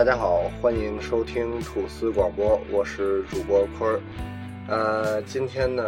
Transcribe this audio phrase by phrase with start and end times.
[0.00, 4.00] 大家好，欢迎收听吐司广播，我是主播坤儿。
[4.66, 5.84] 呃，今天呢，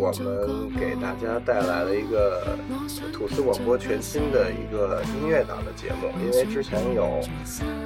[0.00, 2.58] 我们给大家带来了一个
[3.12, 7.20] 吐司广播全新的一个音乐档的节目，因为之前有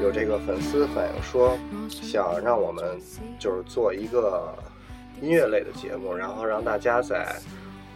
[0.03, 1.58] 有这个粉丝反映说，
[1.91, 2.98] 想让我们
[3.38, 4.56] 就是做一个
[5.20, 7.36] 音乐类的节目，然后让大家在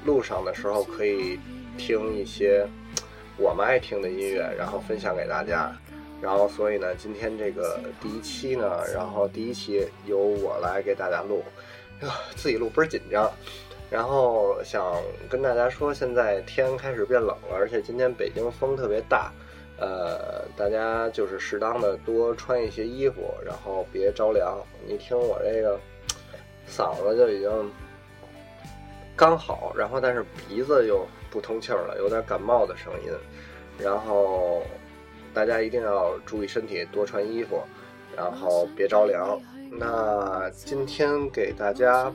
[0.04, 1.40] 路上的时候可以
[1.78, 2.68] 听一些
[3.38, 5.74] 我们爱听的音乐，然后分享给大家。
[6.22, 11.42] 然后，所以呢，今天这个第一期呢，然后第一期由我来给大家录，
[12.36, 13.28] 自己录倍儿紧张。
[13.90, 19.32] 然后想跟大家说，现在天开始变冷了，而且今天北京风特别大，
[19.78, 24.56] 呃，大家就是适当的多穿一些衣服，然后别着凉。
[24.86, 25.76] 你听我这个
[26.70, 27.50] 嗓子就已经
[29.16, 33.12] 刚好，然后但是鼻子又不通气儿了，有点感冒的声音，
[33.76, 34.62] 然后。
[35.34, 37.60] 大家一定要注意身体，多穿衣服，
[38.16, 39.40] 然后别着凉。
[39.70, 42.12] 那今天给大家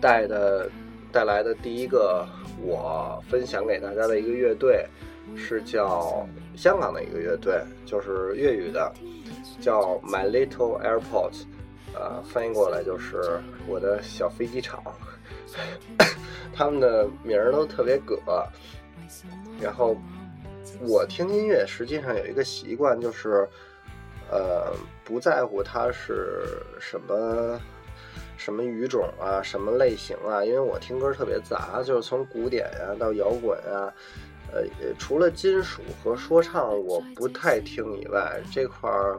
[0.00, 0.70] 带的
[1.10, 2.24] 带来的第一个
[2.62, 4.86] 我分享给大家的一个乐队，
[5.36, 6.24] 是叫
[6.56, 8.92] 香港的一个乐队，就是粤语的，
[9.60, 11.42] 叫 My Little Airport，
[11.94, 14.80] 呃，翻译过来就是我的小飞机场。
[16.54, 18.16] 他们的名儿都特别葛，
[19.60, 19.96] 然后。
[20.80, 23.48] 我听音乐实际上有一个习惯，就是，
[24.30, 24.72] 呃，
[25.04, 27.60] 不在乎它是什么
[28.36, 33.92] 什么语种啊，什么类型啊，因为我听歌特别杂，就是从古典呀、啊、到摇滚啊，
[34.52, 34.62] 呃，
[34.98, 39.18] 除了金属和说唱我不太听以外，这块儿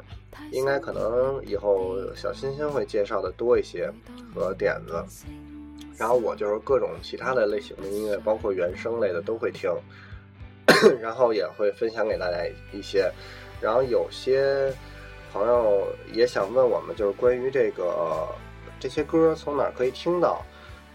[0.52, 3.92] 应该可能以后小欣欣会介绍的多一些
[4.34, 5.04] 和点子。
[5.98, 9.70] 然后我就是各种其他的类型的音乐，包括原声类的都会听。
[11.02, 12.38] 然后也会分享给大家
[12.72, 13.12] 一些，
[13.62, 14.74] 然后有些
[15.32, 18.28] 朋友也想问我们，就是关于这个
[18.80, 20.44] 这些歌从哪儿可以听到？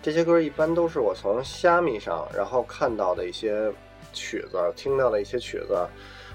[0.02, 3.72] 这些歌一般都是我从虾米上，然后看到的一些
[4.12, 5.74] 曲子，听到的一些曲子，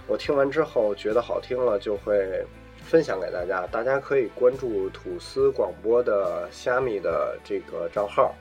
[0.07, 2.43] 我听完之后觉得好听了，就会
[2.83, 3.67] 分享给大家。
[3.67, 8.33] 大家可以关注吐司广播的虾米的这个账号，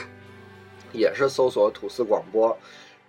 [0.92, 2.54] 也是搜索吐司广播。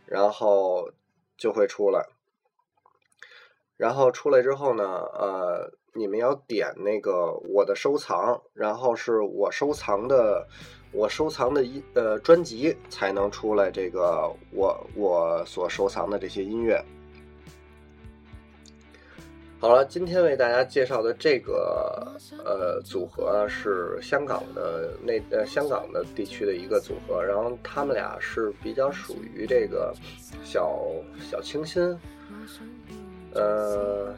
[0.10, 0.90] 然后
[1.38, 2.04] 就会出来，
[3.78, 10.48] 然后出来之后呢，呃，你们要点那个我的收藏，然后是我收藏的，
[10.92, 16.84] 我收藏的音呃专辑才能出来这个我我所收藏的这些音乐。
[19.62, 22.10] 好了，今天为大家介绍的这个
[22.46, 29.94] 呃组合是香港的那呃香港的地区的一个组合，然后他们俩是比较属于这个
[30.46, 30.80] 小
[31.30, 31.84] 小清新，
[33.34, 34.16] 呃，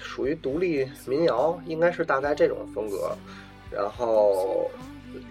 [0.00, 3.14] 属于独立民谣，应该是大概这种风格。
[3.70, 4.70] 然后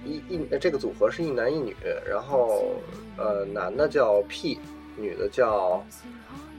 [0.05, 1.75] 一一这个组合是一男一女，
[2.07, 2.65] 然后
[3.17, 4.59] 呃男的叫 P，
[4.95, 5.83] 女的叫。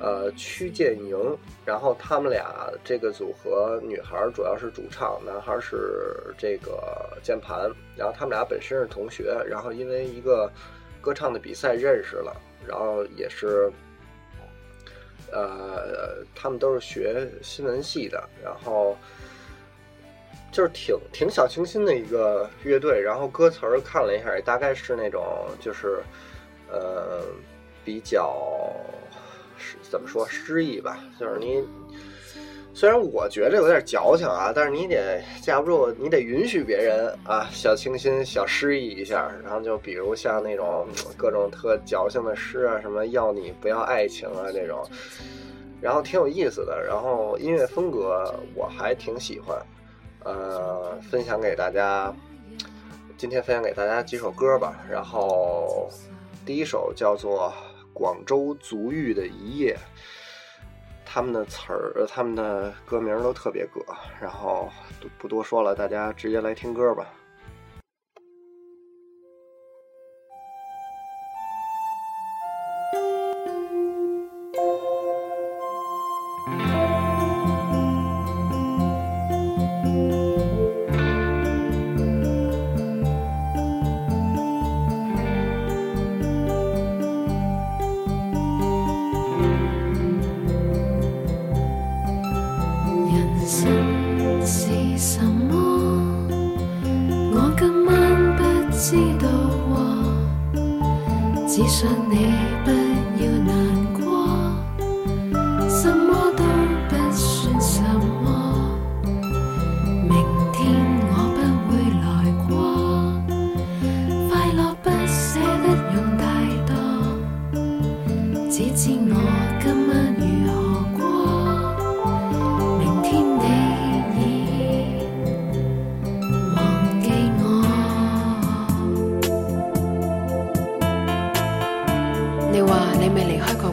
[0.04, 1.16] 呃，曲建莹，
[1.64, 7.70] 然后他们俩这个组合，女孩主要是主唱，男孩是这个键盘。
[7.96, 10.52] 然后他们俩本身是同学，然后因为一个
[11.00, 12.36] 歌唱的比赛认识了，
[12.68, 13.72] 然后也是，
[15.32, 18.94] 呃，他们都是学新闻系的，然后
[20.52, 23.00] 就是挺挺小清新的一个乐队。
[23.00, 25.24] 然后歌词儿看了一下，也大概是那种
[25.58, 26.02] 就是
[26.70, 27.22] 呃
[27.86, 28.38] 比较。
[29.82, 31.62] 怎么说诗意吧，就是你，
[32.72, 39.30] 虽然我觉得有点矫情啊，但是你得架不住，你得允许别人啊，小清新、小诗意一下。
[39.42, 44.84] 然后就比如像那种各种特矫情的诗啊，什么要你不要爱情啊这种，
[45.80, 49.56] 然后挺有意思的，然后音乐风格我还挺喜欢，
[50.24, 52.12] 呃，分享给大家，
[53.16, 54.84] 今天分享给大家几首歌吧。
[54.90, 55.88] 然后
[56.44, 57.52] 第一首叫做
[57.94, 59.74] 《广州足浴的一夜》，
[61.06, 63.80] 他们的词儿、他们的歌名都特别葛，
[64.20, 64.68] 然后
[65.16, 67.06] 不多说了，大家直接来听歌吧。
[101.74, 102.63] 是你。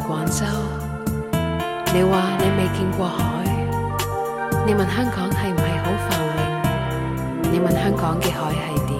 [0.07, 0.45] 广州，
[1.93, 3.43] 你话你未见过海，
[4.65, 8.57] 你问香港系唔系好繁荣，你问香港嘅海系
[8.87, 8.99] 点？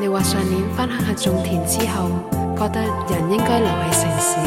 [0.00, 2.08] 你话上年翻乡下种田之后，
[2.56, 4.38] 觉得人应该留喺城市。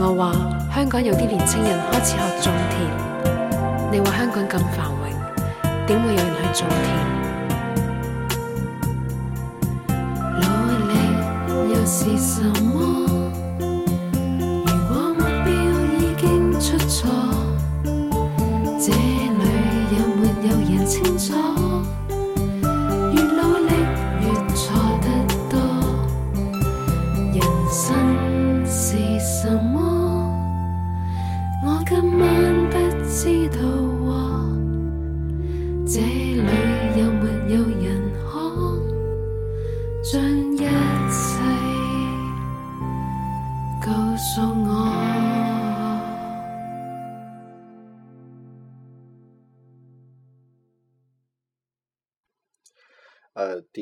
[0.00, 0.32] 我话
[0.74, 5.00] 香港有啲年青人开始学种田，你话香港咁繁荣，
[5.86, 7.17] 点会有人去种田？
[11.90, 12.76] 是什么？
[13.58, 15.50] 如果目标
[15.96, 17.08] 已经出错
[18.78, 19.42] 这里
[19.96, 21.32] 有没有人清楚。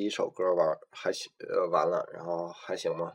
[0.06, 3.12] 一首歌玩还行，呃，完了，然后还行吗？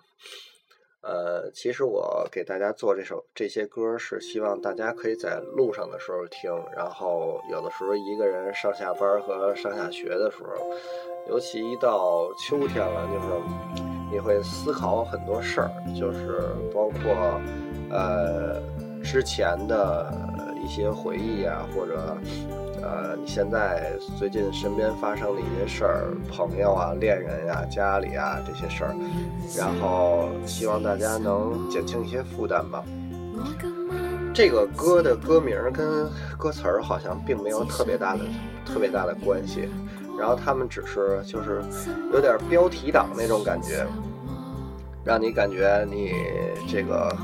[1.02, 10.76] 呃，其实我给大家做这首这些歌是希望大家可以在路上的时候听，然后有的时候一个人上下班和上下学的时候，
[11.30, 13.28] 尤其一到秋天了，就是
[14.12, 16.42] 你会思考很多事儿，就是
[16.74, 17.42] 包括
[17.90, 18.62] 呃
[19.02, 20.14] 之前的
[20.62, 22.18] 一些回忆啊，或者。
[22.84, 28.96] 呃，你现在最近身边发生的一些事儿，朋友啊、恋人呀、家里啊这些事儿，
[29.58, 32.84] 然后希望大家能减轻一些负担吧。
[34.34, 38.22] 这个歌的歌名跟歌词儿好像并没有特别大的、
[38.66, 39.70] 特别大的关系，
[40.18, 41.62] 然后他们只是就是
[42.12, 43.86] 有点标题党那种感觉，
[45.04, 46.14] 让你感觉你
[46.68, 47.16] 这个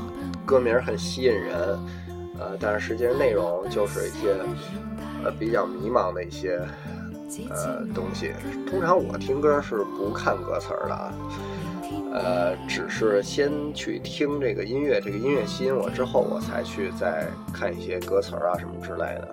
[0.46, 1.56] 歌名很吸引人，
[2.38, 4.36] 呃，但是实际上内容就是一些。
[5.30, 6.60] 比较迷茫的一些
[7.50, 8.32] 呃东西。
[8.68, 11.12] 通常我听歌是不看歌词的啊，
[12.12, 19.32] 呃，只是先去听这个音乐，这个音乐吸引我之后，我才去再看一些歌词啊什么之类的。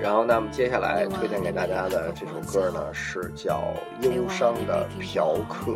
[0.00, 3.62] 然后，那么接下来推荐给大家的这首歌呢，是叫
[4.04, 5.72] 《忧伤的嫖客》。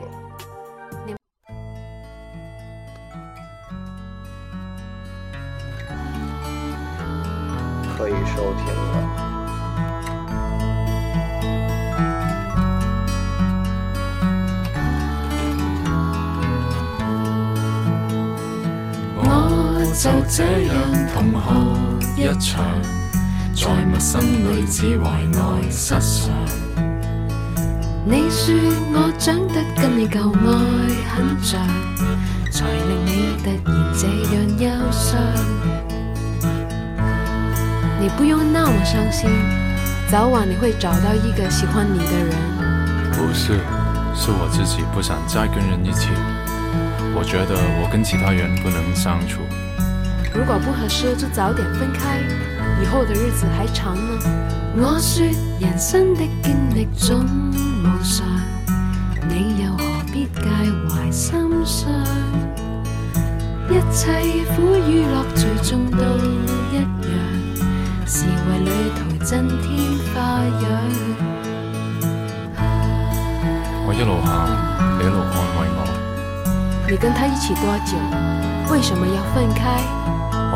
[19.99, 20.77] 就这样
[21.15, 21.41] 同哭
[22.19, 22.63] 一场，
[23.55, 26.31] 在陌生女子怀内失常。
[28.05, 28.55] 你说
[28.93, 30.53] 我长得跟你旧爱
[31.09, 31.67] 很像，
[32.53, 35.19] 才令你突然这样忧伤。
[37.99, 39.31] 你不用那么伤心，
[40.11, 42.37] 早晚你会找到一个喜欢你的人。
[43.13, 43.55] 不是，
[44.15, 46.11] 是我自己不想再跟人一起。
[47.15, 49.41] 我觉得我跟其他人不能相处。
[50.37, 52.21] 如果不合适，就早点分开，
[52.83, 54.03] 以后的日子还长呢。
[54.77, 55.25] 我说
[55.59, 57.25] 人生的经历总
[57.83, 58.27] 无常，
[59.27, 60.43] 你又何必介
[60.91, 61.91] 怀心伤？
[63.71, 64.13] 一一切
[64.55, 66.85] 苦与乐最终都一样，
[68.07, 70.21] 是为旅途增添花
[70.63, 70.65] 样。
[73.87, 74.29] 我一路行，
[74.99, 75.81] 你一路安慰我。
[76.91, 77.97] 你跟他一起多久？
[78.73, 79.81] 为什么要分开？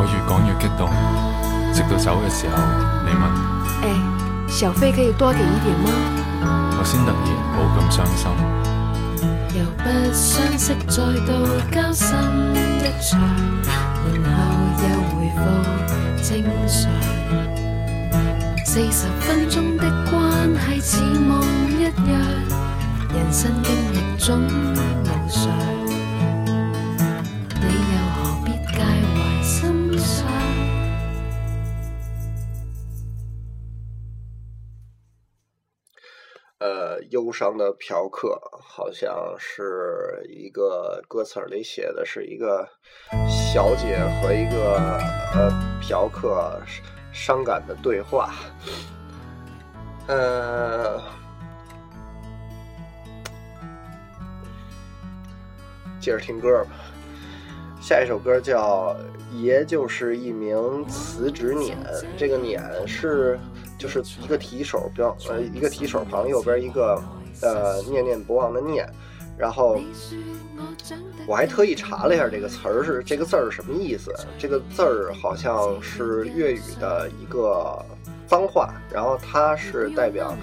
[0.00, 0.88] 我越讲越激动，
[1.74, 2.56] 直到走嘅时候，
[3.04, 3.22] 你问：
[3.82, 3.84] 哎，
[4.48, 5.90] 小费可以多给一点吗？
[6.78, 7.20] 我先突然
[7.52, 8.24] 冇咁伤心。
[9.52, 11.28] 由不相识再度
[11.70, 12.16] 交心
[12.56, 13.20] 一场，
[14.08, 14.40] 然后
[14.80, 15.38] 又回复
[16.24, 16.80] 正常。
[18.64, 22.16] 四十分钟的关系似梦一样，
[23.12, 24.40] 人生经历中
[37.30, 42.68] 忧伤的嫖客好像是一个歌词里写的是一个
[43.28, 44.98] 小姐和一个
[45.32, 45.48] 呃
[45.80, 46.60] 嫖客
[47.12, 48.34] 伤感的对话。
[50.08, 51.00] 呃，
[56.00, 56.70] 接着听歌吧。
[57.80, 58.96] 下一首歌叫
[59.36, 61.78] 《爷就是一名辞职撵》，
[62.18, 63.38] 这个“撵”是
[63.78, 67.00] 就是一个提手标，呃，一个提手旁右边一个
[67.42, 68.88] 呃念念不忘的“念”，
[69.36, 69.80] 然后
[71.26, 77.84] 我还特意查了一下这个词儿是这个字儿什么意思，这个字儿好像是粤语的一个
[78.26, 80.36] 脏话，然后它是代表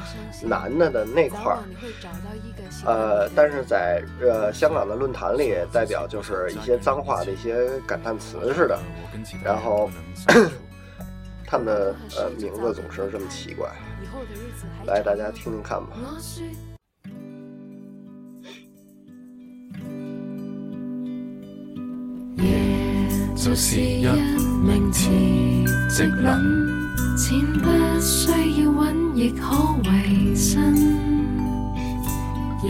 [0.44, 1.60] 男的的那块儿。
[2.86, 8.78] 呃，但是在呃香港的论坛里，代表就是一些脏话的一些感叹词似的，
[9.44, 9.90] 然后
[11.46, 13.70] 他们的呃名字总是这么奇怪。
[14.86, 15.96] 来，大家听听看吧。
[23.48, 24.06] 就是一
[24.62, 25.08] 名辞
[25.90, 26.38] 职撚，
[27.16, 27.70] 钱不
[28.02, 28.30] 需
[28.62, 29.46] 要揾，亦可
[29.86, 30.76] 维生。
[32.62, 32.70] 夜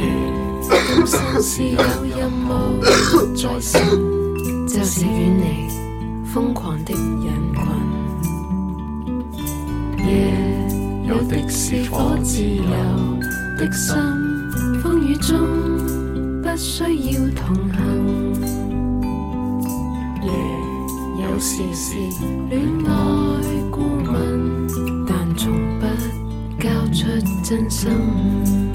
[0.70, 1.80] 本身是有
[2.16, 2.80] 任务
[3.36, 3.82] 在身，
[4.68, 5.44] 就是远离
[6.24, 7.66] 疯狂的人群。
[10.06, 10.32] 夜
[11.08, 12.62] 有的是火自由
[13.58, 13.96] 的心，
[14.84, 15.40] 风雨中
[16.44, 17.78] 不需要同行。
[21.38, 21.62] 有时
[22.50, 22.91] 恋爱
[23.70, 23.79] 顾
[24.12, 24.67] 问，
[25.06, 25.86] 但从不
[26.60, 27.06] 交出
[27.44, 28.67] 真心。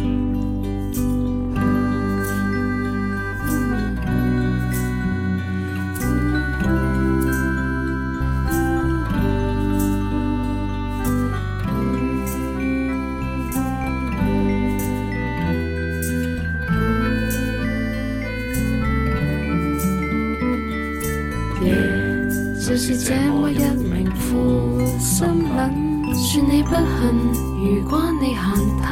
[26.85, 27.15] 恨。
[27.59, 28.45] 如果你行
[28.81, 28.89] 太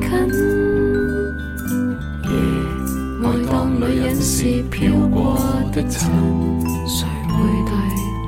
[0.00, 0.08] 近，
[2.24, 2.30] 夜
[3.22, 4.78] 爱当女人是飘
[5.08, 5.38] 过
[5.72, 6.10] 的尘，
[6.86, 7.72] 谁会对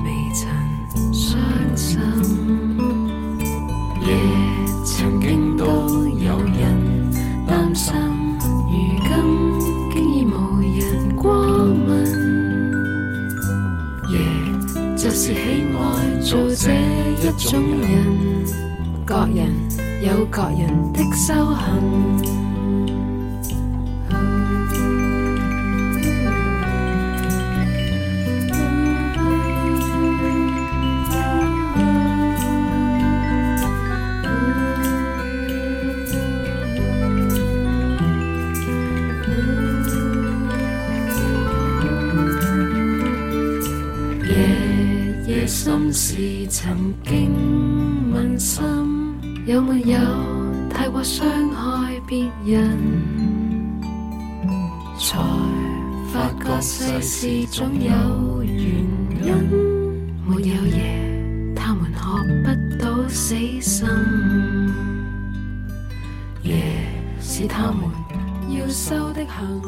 [0.05, 0.41] 微尘
[1.13, 1.31] 伤
[1.77, 2.01] 心？
[4.01, 4.09] 夜
[4.85, 5.65] 曾经都
[6.09, 7.11] 有人
[7.47, 7.95] 担心，
[8.69, 8.73] 如
[9.09, 9.11] 今
[9.93, 10.81] 竟已无人
[11.17, 11.91] 过问。
[14.11, 14.15] 夜
[14.97, 15.37] 就是喜
[15.75, 15.81] 爱
[16.21, 16.71] 做这
[17.21, 17.91] 一种人，
[19.05, 19.53] 各人
[20.01, 22.43] 有各人的修行。
[44.25, 47.32] 夜夜心事曾经。
[49.45, 49.99] 有没有
[50.71, 52.79] 太过伤害别人？
[54.97, 55.19] 才
[56.13, 58.55] 发觉世事总有原
[59.21, 59.35] 因。
[60.25, 61.99] 没有夜，他们学
[62.45, 63.85] 不到死心。
[66.45, 66.87] 夜
[67.21, 67.91] 是他们
[68.49, 69.61] 要修的行。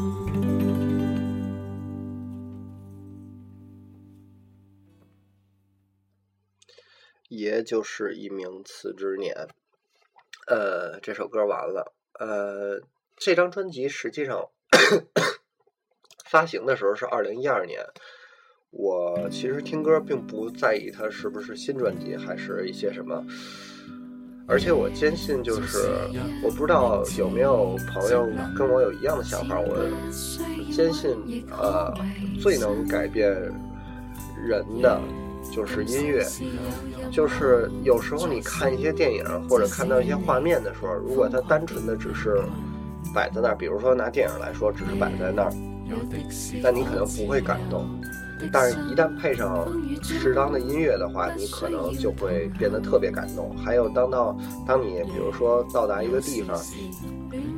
[7.27, 9.35] 爷就是一名辞职撵。
[10.47, 11.93] 呃，这首歌完了。
[12.19, 12.79] 呃，
[13.17, 14.49] 这张专辑实际上
[16.25, 17.79] 发行的时候是二零一二年。
[18.71, 23.25] 我其实听歌并不在意它是不是新专辑，还是一些什么。
[24.47, 25.77] 而且我坚信，就是
[26.43, 29.59] 我不知道有没有朋友跟我有一样的想法。
[29.59, 29.75] 我
[30.71, 31.15] 坚信，
[31.49, 31.91] 呃，
[32.39, 33.27] 最能改变
[34.45, 35.01] 人的
[35.55, 36.25] 就是音乐，
[37.09, 42.43] 就是有时候你看一些电影或者看到一些画面的时候，如果它单纯的只是
[43.13, 45.51] 摆在那儿，比如说拿电影来说，只是摆在那儿，
[46.61, 47.87] 那你可能不会感动。
[48.51, 49.65] 但是，一旦配上
[50.03, 53.55] 适当的音乐的话，你可能就会变得特别感动。
[53.55, 56.59] 还有，当到当你比如说到达一个地方，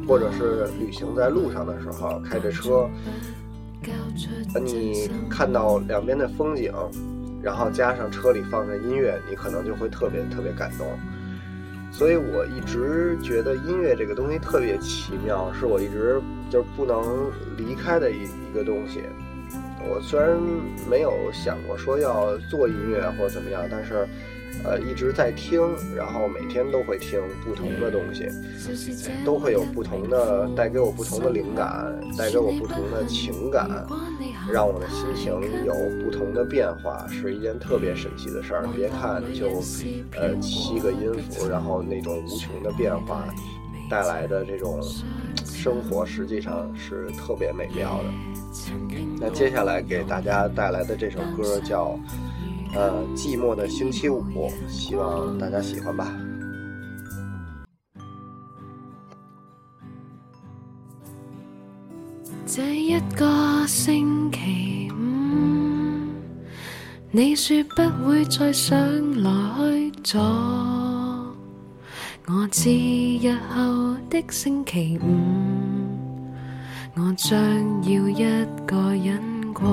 [0.07, 2.87] 或者是旅行在路上的时候，开着车，
[4.63, 6.71] 你看到两边的风景，
[7.47, 10.99] 然后加上车里放着音乐，你可能就会特别特别感动。
[11.93, 19.03] 所以我一直觉得音乐这个东西特别奇妙，是我一直就是不能离开的一一个东西。
[19.79, 20.37] 我虽然
[20.89, 24.05] 没有想过说要做音乐或者怎么样，但是，
[24.63, 25.61] 呃，一直在听，
[25.95, 28.27] 然后每天都会听不同的东西，
[29.23, 33.69] 都会有不同的带给我不同的灵感，带给我不同的情感，
[34.51, 35.31] 让我的心情
[35.65, 35.73] 有
[36.03, 38.67] 不同的变化，是一件特别神奇的事儿。
[38.75, 39.61] 别看就，
[40.19, 43.23] 呃，七个音符，然后那种无穷的变化
[43.89, 44.81] 带来的这种
[45.45, 48.09] 生活，实际上是特别美妙的。
[49.19, 51.85] 那接下来给大家带来的这首歌叫
[52.73, 54.23] 《呃寂寞的星期五》，
[54.67, 56.11] 希望大家喜欢吧。
[62.45, 64.95] 这一个星期五，
[67.11, 68.77] 你说不会再上
[69.21, 69.31] 来
[69.69, 70.21] 去坐，
[72.27, 72.69] 我知
[73.21, 75.05] 日后的星期五。
[76.95, 77.37] 我将
[77.83, 78.25] 要一
[78.65, 79.21] 个人
[79.53, 79.67] 过，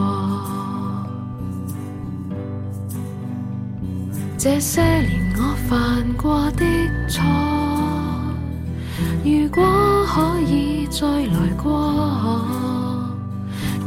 [4.45, 6.67] 这些年我犯过的
[7.09, 7.25] 错，
[9.25, 11.73] 如果可以再来过，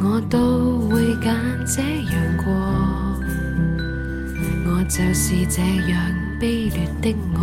[0.01, 1.31] 我都会拣
[1.63, 2.51] 这样过。
[4.65, 6.01] 我就是这样
[6.41, 7.37] 卑劣的我。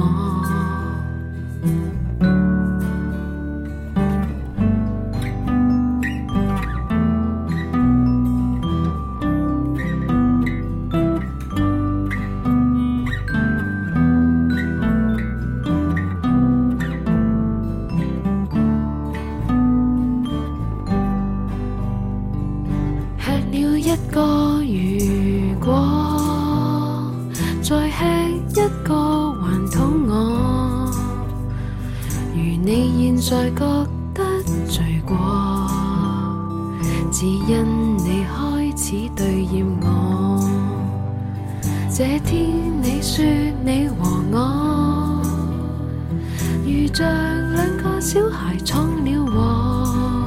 [41.96, 42.50] 这天
[42.83, 43.24] 你说
[43.64, 43.94] 你和
[44.33, 45.22] 我
[46.66, 47.07] 如像
[47.52, 50.26] 两个小孩闯了祸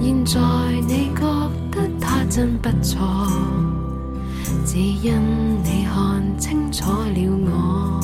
[0.00, 0.40] 现在
[0.88, 1.20] 你觉
[1.70, 3.06] 得他真不错
[4.64, 5.20] 只因
[5.62, 8.00] 你看清楚了我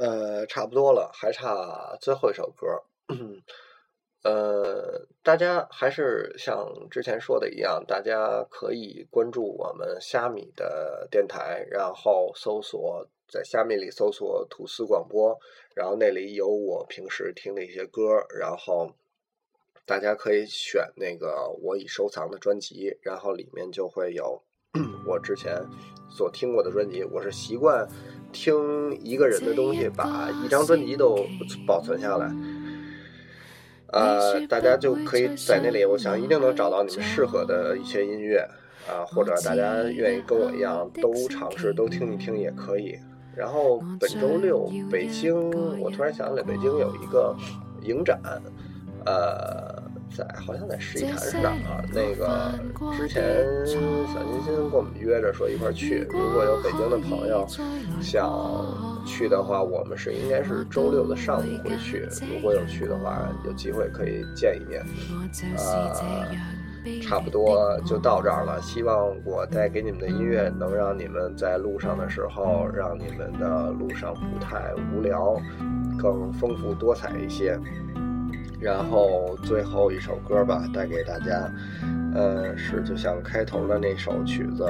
[0.00, 2.66] 呃差不多了，还差最后一首歌。
[4.22, 15.38] 呃，大家还是像之前说的一样，大家可以关注我们虾米的电台，然后搜索在虾米里搜索“吐司广播”，
[15.74, 18.92] 然后那里有我平时听的一些歌，然后
[19.86, 24.42] 大家可以选那个我已收藏的专辑，然后里面就会有
[25.08, 25.64] 我之前
[26.10, 27.02] 所听过的专辑。
[27.04, 27.88] 我是习惯。
[28.32, 28.54] 听
[29.02, 31.26] 一个人的东西，把一张专辑都
[31.66, 32.30] 保存下来，
[33.88, 38.38] 呃，大家就可以在那里，我想一定能找到你们适合的一些音乐
[38.88, 42.96] 啊，或者大家愿意跟我一样都尝试都听一听也可以。
[43.36, 45.34] 然后本周六北京，
[45.78, 47.36] 我突然想起来，北京有一个
[47.82, 48.20] 影展，
[49.06, 49.79] 呃。
[50.16, 51.84] 在好像在十一潭是哪儿？
[51.92, 52.52] 那个
[52.96, 57.46] 之前小金星跟我们约着说一块儿去，如果有北京的朋友
[58.00, 62.08] 想去的话，我们是应该是周六的上午会去。
[62.32, 64.84] 如果有去的话，有机会可以见一面。
[65.56, 66.26] 呃，
[67.02, 68.60] 差不多就到这儿了。
[68.62, 75.40] 希望我带给你们的音乐能让你们在路上的时候，让你们的路上不太无聊，
[75.98, 77.58] 更丰富多彩一些。
[78.60, 81.50] 然后最后一首歌吧，带给大家，
[82.14, 84.64] 呃，是就像开头的那首曲子，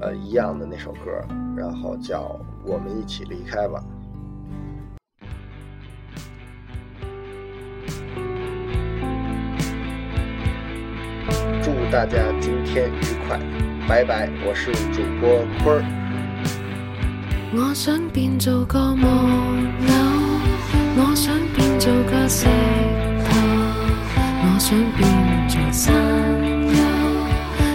[0.00, 1.10] 呃一样的那首歌，
[1.56, 2.20] 然后叫
[2.64, 3.82] 《我们一起离开吧》。
[11.60, 13.40] 祝大家今天愉快，
[13.88, 14.28] 拜拜！
[14.46, 15.82] 我是主播坤儿。
[17.56, 19.06] 我想变做个木，
[20.96, 23.28] 我想变做个石头，
[24.40, 25.06] 我想变
[25.46, 25.92] 做山
[26.72, 26.80] 丘，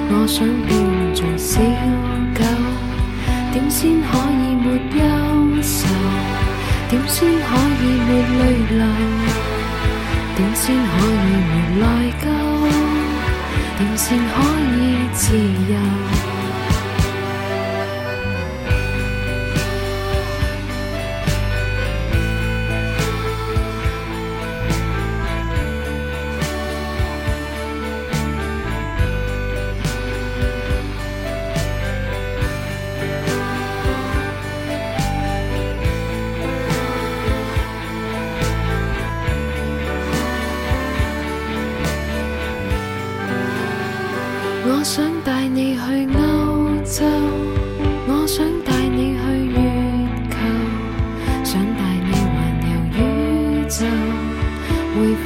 [0.09, 0.73] 我想变
[1.13, 1.61] 做小
[2.33, 2.41] 狗。
[3.53, 4.65] 点先可以没
[4.97, 5.85] 忧愁？
[6.89, 8.41] 点先可以没泪
[8.71, 8.81] 流？
[10.35, 11.85] 点先可以没内
[12.19, 12.25] 疚？
[13.77, 14.33] 点先可
[14.73, 15.77] 以自由？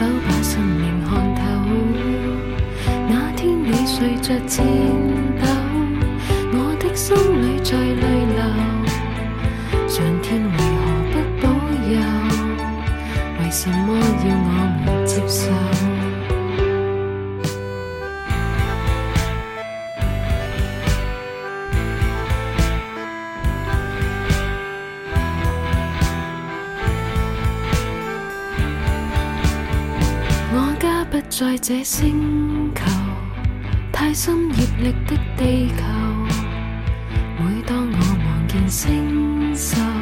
[0.04, 1.42] 否把生命看透？
[3.10, 4.66] 那天你睡着颤
[5.40, 5.46] 抖，
[6.52, 8.42] 我的心里在泪流，
[31.66, 32.84] 这星球，
[33.90, 35.84] 太深热力的地球。
[37.40, 39.93] 每当我望见星宿。